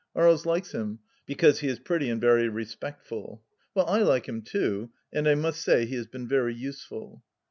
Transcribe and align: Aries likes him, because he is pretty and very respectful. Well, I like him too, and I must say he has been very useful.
Aries 0.17 0.47
likes 0.47 0.71
him, 0.71 0.97
because 1.27 1.59
he 1.59 1.67
is 1.67 1.77
pretty 1.77 2.09
and 2.09 2.19
very 2.19 2.49
respectful. 2.49 3.43
Well, 3.75 3.85
I 3.85 3.99
like 4.01 4.27
him 4.27 4.41
too, 4.41 4.89
and 5.13 5.27
I 5.27 5.35
must 5.35 5.61
say 5.61 5.85
he 5.85 5.93
has 5.93 6.07
been 6.07 6.27
very 6.27 6.55
useful. 6.55 7.23